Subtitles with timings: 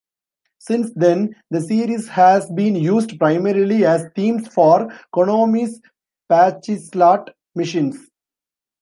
[0.57, 5.79] Since then, the series has been used primarily as themes for Konami's
[6.27, 7.97] pachislot machines.